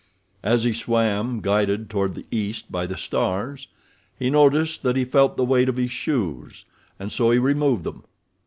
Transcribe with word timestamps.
As 0.41 0.63
he 0.63 0.73
swam, 0.73 1.41
guided 1.41 1.87
toward 1.87 2.15
the 2.15 2.25
east 2.31 2.71
by 2.71 2.87
the 2.87 2.97
stars, 2.97 3.67
he 4.17 4.31
noticed 4.31 4.81
that 4.81 4.95
he 4.95 5.05
felt 5.05 5.37
the 5.37 5.45
weight 5.45 5.69
of 5.69 5.77
his 5.77 5.91
shoes, 5.91 6.65
and 6.99 7.11
so 7.11 7.29
he 7.29 7.37
removed 7.37 7.83
them. 7.83 8.03